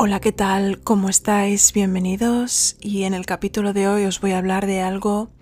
[0.00, 0.80] Hola, ¿qué tal?
[0.84, 1.72] ¿Cómo estáis?
[1.72, 2.76] Bienvenidos.
[2.80, 5.32] Y en el capítulo de hoy os voy a hablar de algo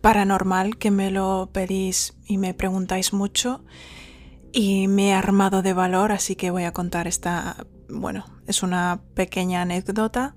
[0.00, 3.64] paranormal que me lo pedís y me preguntáis mucho.
[4.50, 9.00] Y me he armado de valor, así que voy a contar esta, bueno, es una
[9.14, 10.34] pequeña anécdota.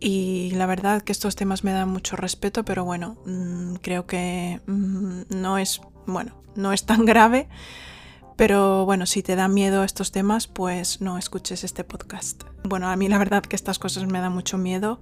[0.00, 4.60] Y la verdad que estos temas me dan mucho respeto, pero bueno, mm, creo que
[4.66, 7.48] mm, no es, bueno, no es tan grave
[8.40, 12.44] pero bueno, si te da miedo estos temas, pues no escuches este podcast.
[12.64, 14.98] Bueno, a mí la verdad que estas cosas me dan mucho miedo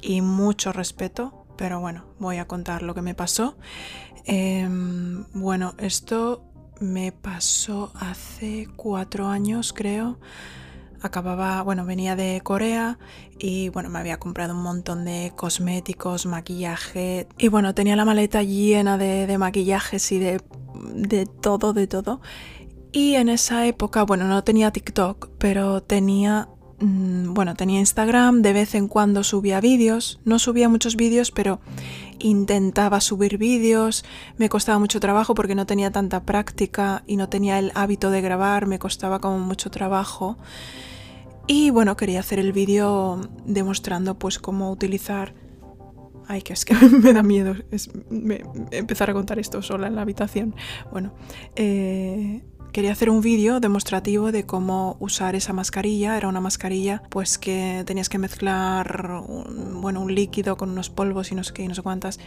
[0.00, 3.58] y mucho respeto, pero bueno, voy a contar lo que me pasó.
[4.26, 6.44] Em, bueno, esto
[6.78, 10.20] me pasó hace cuatro años, creo.
[11.02, 13.00] Acababa, bueno, venía de Corea
[13.40, 18.44] y bueno, me había comprado un montón de cosméticos, maquillaje y bueno, tenía la maleta
[18.44, 20.40] llena de, de maquillajes y de,
[20.94, 22.20] de todo, de todo.
[22.92, 26.48] Y en esa época, bueno, no tenía TikTok, pero tenía,
[26.80, 31.60] mm, bueno, tenía Instagram, de vez en cuando subía vídeos, no subía muchos vídeos, pero
[32.18, 34.04] intentaba subir vídeos,
[34.38, 38.22] me costaba mucho trabajo porque no tenía tanta práctica y no tenía el hábito de
[38.22, 40.38] grabar, me costaba como mucho trabajo.
[41.46, 45.34] Y bueno, quería hacer el vídeo demostrando pues cómo utilizar...
[46.26, 47.54] Ay, que es que me da miedo
[48.70, 50.54] empezar a contar esto sola en la habitación.
[50.92, 51.14] Bueno,
[51.56, 56.16] eh, Quería hacer un vídeo demostrativo de cómo usar esa mascarilla.
[56.16, 61.32] Era una mascarilla pues que tenías que mezclar un, bueno, un líquido con unos polvos
[61.32, 62.20] y no sé qué y no sé cuántas.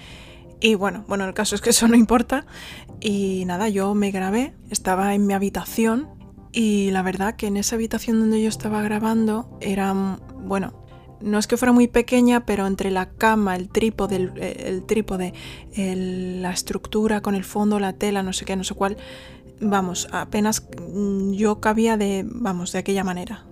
[0.59, 2.45] Y bueno, bueno, el caso es que eso no importa.
[3.00, 6.08] Y nada, yo me grabé, estaba en mi habitación
[6.52, 9.94] y la verdad que en esa habitación donde yo estaba grabando era,
[10.36, 10.73] bueno,
[11.22, 15.33] no es que fuera muy pequeña, pero entre la cama, el trípode, el, el trípode,
[15.76, 18.98] la estructura con el fondo, la tela, no sé qué, no sé cuál,
[19.62, 23.45] vamos, apenas mm, yo cabía de, vamos, de aquella manera.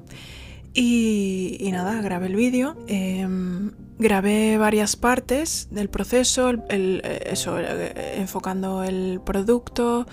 [0.74, 8.84] Y, nada, grabé el vídeo, em, grabé varias partes del proceso, eh, eso, eh, enfocando
[8.84, 10.06] el producto,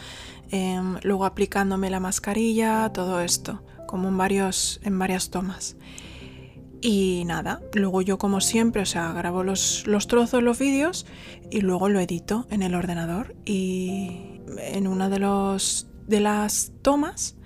[0.51, 5.77] em, luego aplicándome la mascarilla, todo esto, como en, varios, en varias tomas.
[6.81, 11.07] Y nada, luego yo como siempre, o sea, grabo los, los trozos, los vídeos
[11.51, 17.37] y luego lo edito en el ordenador y en una de, los, de las tomas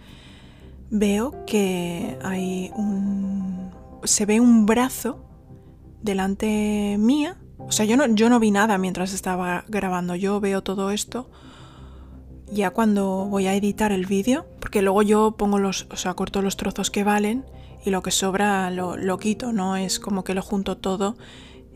[0.91, 3.71] veo que hay un...
[4.05, 5.25] se ve un brazo
[6.03, 7.37] delante mía.
[7.59, 10.15] O sea, yo no, yo no vi nada mientras estaba grabando.
[10.15, 11.31] Yo veo todo esto
[12.53, 16.43] ya cuando voy a editar el vídeo, porque luego yo pongo los, o sea, corto
[16.43, 17.45] los trozos que valen
[17.85, 21.17] y lo que sobra lo, lo quito, no es como que lo junto todo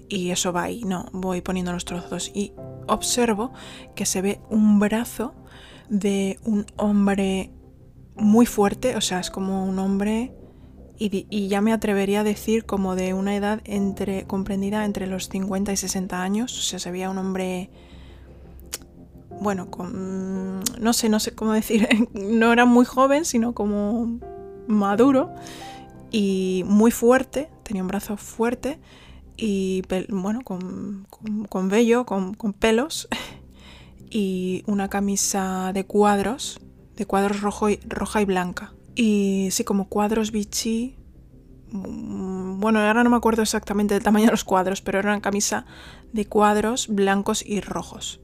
[0.08, 2.52] y eso va ahí, no, voy poniendo los trozos y
[2.88, 3.52] observo
[3.94, 5.34] que se ve un brazo
[5.88, 7.50] de un hombre
[8.16, 10.32] muy fuerte, o sea, es como un hombre
[10.96, 15.72] y, ya me atrevería a decir como de una edad entre comprendida entre los 50
[15.72, 17.70] y 60 años, o sea, se veía un hombre
[19.40, 24.20] bueno, con, no sé, no sé cómo decir, no era muy joven, sino como
[24.68, 25.34] maduro
[26.10, 28.78] y muy fuerte, tenía un brazo fuerte
[29.36, 31.06] y bueno, con,
[31.48, 33.08] con, vello, con, pelos
[34.10, 36.60] y una camisa de cuadros,
[36.96, 38.72] de cuadros rojo y, roja y blanca.
[38.94, 40.96] Y sí, como cuadros bichi.
[41.72, 45.20] Mm, bueno, ahora no me acuerdo exactamente del tamaño de los cuadros, pero era una
[45.20, 45.66] camisa
[46.12, 48.20] de cuadros blancos y rojos.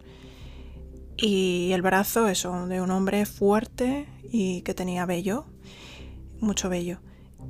[1.16, 5.44] Y el brazo, eso, de un hombre fuerte y que tenía vello,
[6.40, 7.00] mucho vello.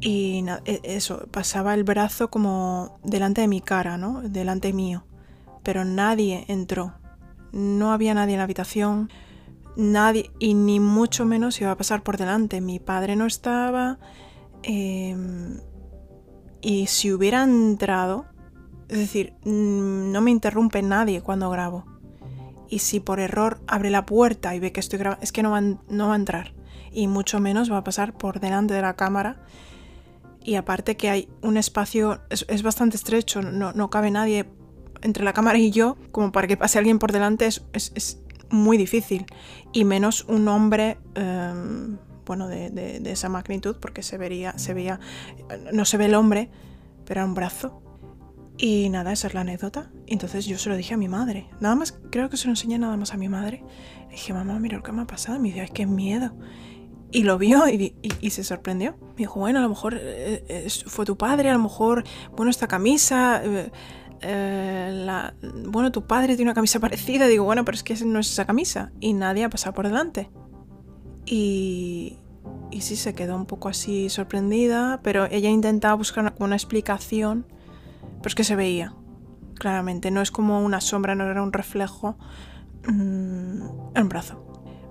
[0.00, 4.22] Y e, eso, pasaba el brazo como delante de mi cara, ¿no?
[4.22, 5.04] Delante mío.
[5.62, 6.94] Pero nadie entró.
[7.52, 9.10] No había nadie en la habitación.
[9.76, 12.60] Nadie, y ni mucho menos iba a pasar por delante.
[12.60, 13.98] Mi padre no estaba.
[14.62, 15.60] Em,
[16.62, 18.26] y si hubiera entrado,
[18.88, 21.84] es decir, mm, no me interrumpe nadie cuando grabo.
[22.68, 25.50] Y si por error abre la puerta y ve que estoy grabando, es que no
[25.50, 26.54] va, no va a entrar.
[26.92, 29.40] Y mucho menos va a pasar por delante de la cámara
[30.42, 34.46] y aparte que hay un espacio, es, bastante estrecho, no, cabe nadie
[35.02, 39.26] entre la cámara y yo, como para que pase alguien por delante es, muy difícil.
[39.72, 44.98] Y menos un hombre, em, bueno, de, esa magnitud, porque se vería, se veía,
[45.72, 46.50] no se ve el hombre,
[47.04, 47.82] pero era un brazo.
[48.56, 49.90] Y nada, esa es la anécdota.
[50.06, 51.48] Entonces yo se lo dije a mi madre.
[51.60, 53.62] Nada más, creo que se lo enseñé nada más a mi madre.
[54.06, 55.38] Le dije, mamá, mira lo que me ha pasado.
[55.38, 56.32] Me dice, ay, qué miedo.
[57.12, 58.96] Y lo vio y, se sorprendió.
[59.00, 62.04] Me dijo, bueno, a lo mejor eh, fue tu padre, a lo mejor,
[62.36, 63.70] bueno, esta camisa, eh,
[64.20, 65.30] eh,
[65.66, 67.26] bueno, tu padre tiene una camisa parecida.
[67.26, 68.92] Digo, bueno, pero es que no es esa camisa.
[69.00, 70.30] Y nadie ha pasado por delante.
[71.26, 72.18] Y,
[72.70, 77.46] y sí se quedó un poco así sorprendida, pero ella intentaba buscar una explicación,
[78.18, 78.94] pero es que se veía,
[79.56, 82.16] claramente, no es como una sombra, no era un reflejo
[82.86, 84.49] mm, en brazo.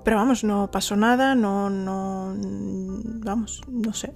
[0.10, 2.34] Pero vamos, no pasó nada, no, no,
[3.24, 4.12] vamos, no sé,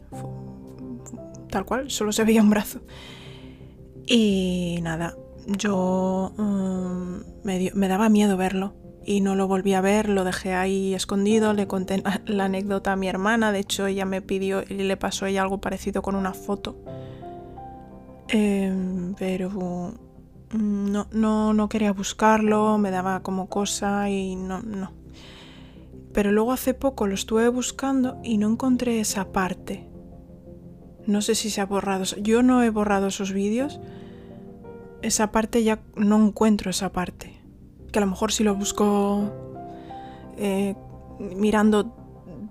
[1.51, 2.79] tal cual, solo se veía un brazo.
[4.07, 8.73] Y nada, yo mm, me, daba miedo verlo
[9.05, 12.95] y no lo volví a ver, lo dejé ahí escondido, le conté la anécdota a
[12.95, 16.33] mi hermana, de hecho ella me pidió y le pasó ella algo parecido con una
[16.33, 16.75] foto.
[18.29, 25.02] Em, pero mm, no, no, no quería buscarlo, me daba como cosa y no, no.
[26.13, 29.87] Pero luego hace poco lo estuve buscando y no encontré esa parte.
[31.05, 32.03] No sé si se ha borrado.
[32.21, 33.79] Yo no he borrado esos vídeos.
[35.01, 37.43] Esa parte ya no encuentro esa parte
[37.93, 39.31] que a lo mejor si lo busco
[40.37, 40.75] eh,
[41.19, 41.95] mirando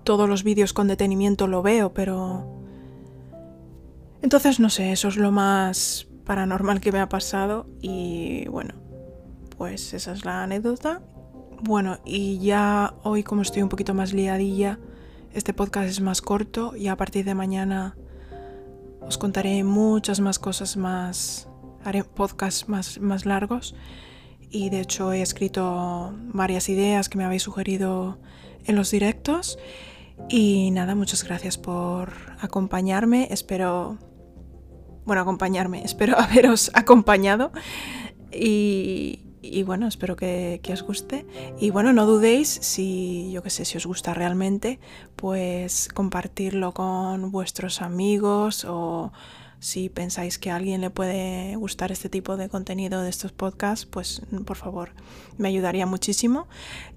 [0.03, 2.49] todos los vídeos con detenimiento lo veo, pero...
[4.21, 8.73] Entonces no sé, eso es lo más paranormal que me ha pasado y bueno,
[9.57, 11.01] pues esa es la anécdota.
[11.65, 14.79] Bueno, y ya hoy como estoy un poquito más liadilla,
[15.31, 17.95] este podcast es más corto y a partir de mañana
[18.99, 21.47] os contaré muchas más cosas más,
[21.85, 23.75] haré podcasts más, más largos
[24.49, 28.19] y de hecho he escrito varias ideas que me habéis sugerido
[28.65, 29.57] en los directos.
[30.27, 32.11] Y nada, muchas gracias por
[32.41, 33.29] acompañarme.
[33.31, 33.99] Espero,
[35.05, 37.53] bueno, acompañarme, espero haberos acompañado.
[38.33, 41.25] Y, y bueno, espero que, que, os guste.
[41.59, 44.79] Y bueno, no dudéis, si yo qué sé, si os gusta realmente,
[45.17, 49.11] pues compartirlo con vuestros amigos o
[49.59, 53.85] si pensáis que a alguien le puede gustar este tipo de contenido de estos podcasts,
[53.85, 54.91] pues por favor,
[55.37, 56.47] me ayudaría muchísimo.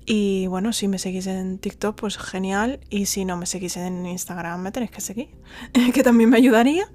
[0.05, 2.81] Y bueno, si me seguís en TikTok, pues genial.
[2.91, 5.29] Y si no me seguís en Instagram, me tenéis que seguir,
[5.95, 6.91] que también me ayudaría.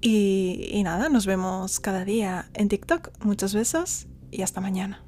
[0.00, 3.10] Y, y nada, nos vemos cada día en TikTok.
[3.24, 5.04] Muchos besos y hasta mañana.